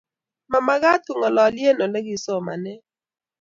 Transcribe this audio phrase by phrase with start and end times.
[0.51, 2.79] Mamagat kengololye eng olegisomanen